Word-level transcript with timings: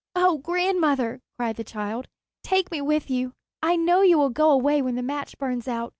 "Oh, 0.15 0.39
grandmother," 0.39 1.21
cried 1.37 1.57
the 1.57 1.63
child, 1.63 2.07
"take 2.41 2.71
me 2.71 2.81
with 2.81 3.11
you. 3.11 3.33
I 3.61 3.75
know 3.75 4.01
you 4.01 4.17
will 4.17 4.31
go 4.31 4.49
away 4.49 4.81
when 4.81 4.95
the 4.95 5.03
match 5.03 5.37
burns 5.37 5.67
out. 5.67 5.89